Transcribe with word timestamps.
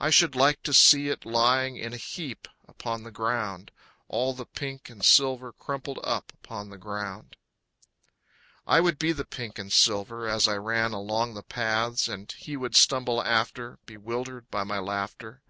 I 0.00 0.10
should 0.10 0.34
like 0.34 0.64
to 0.64 0.74
see 0.74 1.06
it 1.08 1.24
lying 1.24 1.76
in 1.76 1.92
a 1.92 1.96
heap 1.96 2.48
upon 2.66 3.04
the 3.04 3.12
ground. 3.12 3.70
All 4.08 4.34
the 4.34 4.44
pink 4.44 4.90
and 4.90 5.04
silver 5.04 5.52
crumpled 5.52 6.00
up 6.02 6.32
upon 6.32 6.70
the 6.70 6.78
ground. 6.78 7.36
I 8.66 8.80
would 8.80 8.98
be 8.98 9.12
the 9.12 9.24
pink 9.24 9.56
and 9.56 9.72
silver 9.72 10.26
as 10.26 10.48
I 10.48 10.56
ran 10.56 10.90
along 10.92 11.34
the 11.34 11.44
paths, 11.44 12.08
And 12.08 12.32
he 12.38 12.56
would 12.56 12.74
stumble 12.74 13.22
after, 13.22 13.78
Bewildered 13.86 14.50
by 14.50 14.64
my 14.64 14.80
laughter. 14.80 15.42